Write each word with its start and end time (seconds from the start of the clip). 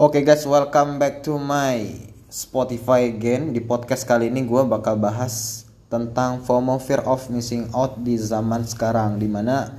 Oke 0.00 0.24
guys, 0.24 0.48
welcome 0.48 0.96
back 0.96 1.20
to 1.20 1.36
my 1.36 1.84
Spotify 2.32 3.04
again. 3.04 3.52
Di 3.52 3.60
podcast 3.60 4.08
kali 4.08 4.32
ini 4.32 4.48
gue 4.48 4.64
bakal 4.64 4.96
bahas 4.96 5.68
tentang 5.92 6.40
FOMO 6.40 6.80
Fear 6.80 7.04
of 7.04 7.28
Missing 7.28 7.68
Out 7.76 8.00
di 8.00 8.16
zaman 8.16 8.64
sekarang 8.64 9.20
Di 9.20 9.28
mana 9.28 9.76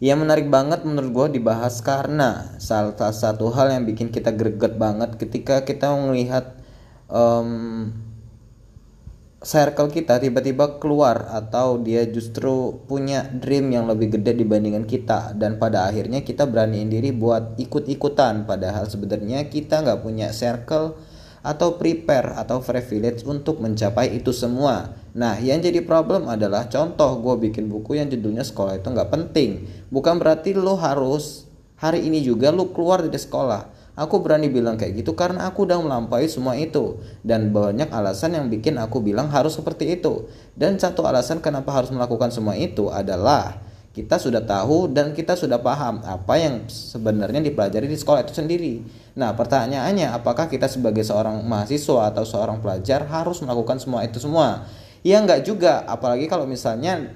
ya 0.00 0.16
menarik 0.16 0.48
banget 0.48 0.88
menurut 0.88 1.12
gue 1.12 1.36
dibahas 1.36 1.84
karena 1.84 2.56
salah 2.56 2.96
satu 3.12 3.52
hal 3.52 3.68
yang 3.68 3.84
bikin 3.84 4.08
kita 4.08 4.32
greget 4.32 4.80
banget 4.80 5.20
ketika 5.20 5.60
kita 5.60 5.92
melihat 6.00 6.56
um, 7.12 7.92
circle 9.38 9.86
kita 9.94 10.18
tiba-tiba 10.18 10.82
keluar 10.82 11.30
atau 11.30 11.78
dia 11.78 12.02
justru 12.10 12.82
punya 12.90 13.22
dream 13.22 13.70
yang 13.70 13.86
lebih 13.86 14.18
gede 14.18 14.34
dibandingkan 14.34 14.82
kita 14.82 15.38
dan 15.38 15.62
pada 15.62 15.86
akhirnya 15.86 16.26
kita 16.26 16.42
beraniin 16.50 16.90
diri 16.90 17.14
buat 17.14 17.54
ikut-ikutan 17.54 18.50
padahal 18.50 18.90
sebenarnya 18.90 19.46
kita 19.46 19.86
nggak 19.86 20.02
punya 20.02 20.34
circle 20.34 20.98
atau 21.38 21.78
prepare 21.78 22.34
atau 22.34 22.58
privilege 22.58 23.22
untuk 23.22 23.62
mencapai 23.62 24.10
itu 24.10 24.34
semua. 24.34 24.90
Nah, 25.14 25.38
yang 25.38 25.62
jadi 25.62 25.86
problem 25.86 26.26
adalah 26.26 26.66
contoh 26.66 27.22
gue 27.22 27.48
bikin 27.48 27.70
buku 27.70 27.94
yang 27.94 28.10
judulnya 28.10 28.42
sekolah 28.42 28.82
itu 28.82 28.90
nggak 28.90 29.10
penting. 29.14 29.70
Bukan 29.88 30.18
berarti 30.18 30.58
lo 30.58 30.74
harus 30.74 31.46
hari 31.78 32.10
ini 32.10 32.26
juga 32.26 32.50
lo 32.50 32.74
keluar 32.74 33.06
dari 33.06 33.16
sekolah 33.16 33.87
Aku 33.98 34.22
berani 34.22 34.46
bilang 34.46 34.78
kayak 34.78 35.02
gitu 35.02 35.18
karena 35.18 35.50
aku 35.50 35.66
udah 35.66 35.82
melampaui 35.82 36.30
semua 36.30 36.54
itu 36.54 37.02
dan 37.26 37.50
banyak 37.50 37.90
alasan 37.90 38.38
yang 38.38 38.46
bikin 38.46 38.78
aku 38.78 39.02
bilang 39.02 39.26
harus 39.26 39.58
seperti 39.58 39.98
itu. 39.98 40.30
Dan 40.54 40.78
satu 40.78 41.02
alasan 41.02 41.42
kenapa 41.42 41.74
harus 41.74 41.90
melakukan 41.90 42.30
semua 42.30 42.54
itu 42.54 42.86
adalah 42.94 43.58
kita 43.98 44.14
sudah 44.14 44.46
tahu 44.46 44.86
dan 44.94 45.10
kita 45.10 45.34
sudah 45.34 45.58
paham 45.58 45.98
apa 46.06 46.38
yang 46.38 46.70
sebenarnya 46.70 47.42
dipelajari 47.42 47.90
di 47.90 47.98
sekolah 47.98 48.22
itu 48.22 48.38
sendiri. 48.38 48.86
Nah, 49.18 49.34
pertanyaannya 49.34 50.14
apakah 50.14 50.46
kita 50.46 50.70
sebagai 50.70 51.02
seorang 51.02 51.42
mahasiswa 51.42 52.14
atau 52.14 52.22
seorang 52.22 52.62
pelajar 52.62 53.02
harus 53.10 53.42
melakukan 53.42 53.82
semua 53.82 54.06
itu 54.06 54.22
semua? 54.22 54.70
Ya 55.02 55.18
enggak 55.18 55.42
juga, 55.42 55.82
apalagi 55.90 56.30
kalau 56.30 56.46
misalnya 56.46 57.10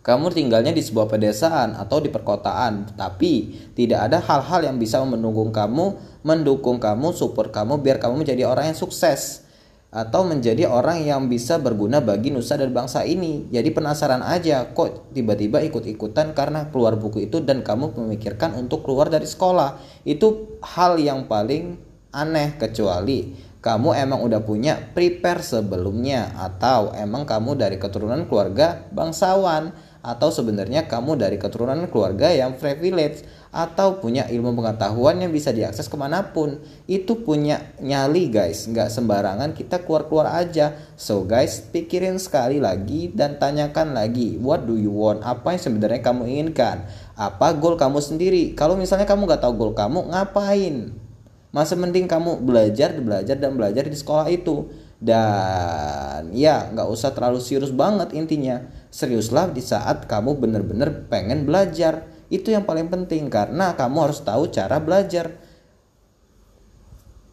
kamu 0.00 0.32
tinggalnya 0.32 0.72
di 0.72 0.80
sebuah 0.80 1.12
pedesaan 1.12 1.76
atau 1.76 2.00
di 2.00 2.08
perkotaan, 2.08 2.96
tapi 2.96 3.52
tidak 3.76 4.08
ada 4.08 4.18
hal-hal 4.24 4.64
yang 4.72 4.80
bisa 4.80 4.96
mendukung 5.04 5.52
kamu, 5.52 6.00
mendukung 6.24 6.80
kamu, 6.80 7.12
support 7.12 7.52
kamu 7.52 7.84
biar 7.84 8.00
kamu 8.00 8.24
menjadi 8.24 8.48
orang 8.48 8.72
yang 8.72 8.78
sukses 8.80 9.44
atau 9.90 10.22
menjadi 10.22 10.70
orang 10.70 11.02
yang 11.02 11.26
bisa 11.26 11.58
berguna 11.60 12.00
bagi 12.00 12.32
nusa 12.32 12.56
dan 12.56 12.72
bangsa 12.72 13.04
ini. 13.04 13.44
Jadi 13.52 13.76
penasaran 13.76 14.24
aja 14.24 14.72
kok 14.72 15.12
tiba-tiba 15.12 15.60
ikut-ikutan 15.68 16.32
karena 16.32 16.72
keluar 16.72 16.96
buku 16.96 17.28
itu 17.28 17.44
dan 17.44 17.60
kamu 17.60 17.92
memikirkan 17.92 18.56
untuk 18.56 18.86
keluar 18.86 19.12
dari 19.12 19.28
sekolah. 19.28 19.76
Itu 20.08 20.56
hal 20.64 20.96
yang 20.96 21.28
paling 21.28 21.76
aneh 22.14 22.56
kecuali 22.56 23.50
kamu 23.60 23.92
emang 23.92 24.24
udah 24.24 24.40
punya 24.40 24.80
prepare 24.96 25.44
sebelumnya 25.44 26.32
atau 26.32 26.96
emang 26.96 27.28
kamu 27.28 27.60
dari 27.60 27.76
keturunan 27.76 28.24
keluarga 28.24 28.88
bangsawan 28.88 29.76
atau 30.00 30.32
sebenarnya 30.32 30.88
kamu 30.88 31.20
dari 31.20 31.36
keturunan 31.36 31.84
keluarga 31.92 32.32
yang 32.32 32.56
privilege 32.56 33.20
atau 33.50 33.98
punya 33.98 34.30
ilmu 34.30 34.54
pengetahuan 34.56 35.20
yang 35.20 35.34
bisa 35.34 35.52
diakses 35.52 35.90
ke 35.90 35.96
mana 35.98 36.32
pun. 36.32 36.62
Itu 36.88 37.20
punya 37.20 37.74
nyali 37.82 38.32
guys. 38.32 38.64
Nggak 38.70 38.88
sembarangan 38.88 39.52
kita 39.52 39.84
keluar-keluar 39.84 40.32
aja. 40.40 40.78
So 40.96 41.28
guys 41.28 41.60
pikirin 41.68 42.16
sekali 42.16 42.62
lagi 42.62 43.12
dan 43.12 43.36
tanyakan 43.36 43.92
lagi 43.92 44.40
what 44.40 44.64
do 44.64 44.80
you 44.80 44.94
want? 44.94 45.20
Apa 45.20 45.58
yang 45.58 45.62
sebenarnya 45.62 46.00
kamu 46.00 46.22
inginkan? 46.30 46.88
Apa 47.18 47.52
goal 47.58 47.76
kamu 47.76 48.00
sendiri? 48.00 48.56
Kalau 48.56 48.80
misalnya 48.80 49.04
kamu 49.04 49.28
nggak 49.28 49.42
tahu 49.44 49.52
goal 49.52 49.72
kamu 49.76 50.08
ngapain? 50.16 50.96
Masa 51.50 51.74
mending 51.74 52.06
kamu 52.06 52.40
belajar 52.46 52.94
belajar 52.96 53.34
dan 53.34 53.58
belajar 53.58 53.82
di 53.84 53.98
sekolah 53.98 54.30
itu 54.30 54.70
dan 55.00 56.28
ya 56.36 56.68
nggak 56.68 56.88
usah 56.92 57.16
terlalu 57.16 57.40
serius 57.40 57.72
banget 57.72 58.12
intinya. 58.12 58.60
Seriuslah 58.92 59.48
di 59.50 59.64
saat 59.64 60.04
kamu 60.04 60.36
bener-bener 60.36 61.08
pengen 61.08 61.48
belajar. 61.48 62.04
Itu 62.28 62.52
yang 62.52 62.68
paling 62.68 62.92
penting 62.92 63.32
karena 63.32 63.72
kamu 63.74 64.12
harus 64.12 64.20
tahu 64.20 64.52
cara 64.52 64.76
belajar. 64.78 65.32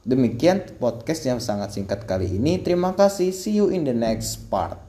Demikian 0.07 0.63
podcast 0.79 1.27
yang 1.27 1.43
sangat 1.43 1.75
singkat 1.75 2.07
kali 2.07 2.39
ini. 2.39 2.63
Terima 2.63 2.95
kasih. 2.95 3.35
See 3.35 3.59
you 3.59 3.67
in 3.67 3.83
the 3.83 3.91
next 3.91 4.47
part 4.47 4.86